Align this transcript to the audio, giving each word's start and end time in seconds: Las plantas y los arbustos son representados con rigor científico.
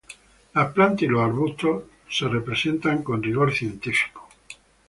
Las 0.55 0.73
plantas 0.73 1.03
y 1.03 1.07
los 1.07 1.21
arbustos 1.21 1.83
son 2.09 2.33
representados 2.33 3.03
con 3.03 3.21
rigor 3.21 3.53
científico. 3.53 4.27